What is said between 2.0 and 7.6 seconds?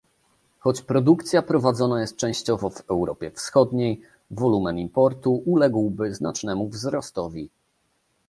jest częściowo w Europie Wschodniej, wolumen importu uległby znacznemu wzrostowi